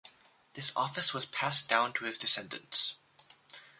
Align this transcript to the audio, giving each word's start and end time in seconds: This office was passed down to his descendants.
This 0.55 0.71
office 0.75 1.13
was 1.13 1.27
passed 1.27 1.69
down 1.69 1.93
to 1.93 2.05
his 2.05 2.17
descendants. 2.17 2.95